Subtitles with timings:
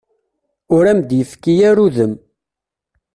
[0.75, 2.13] Ur am-d-yefki ara udem.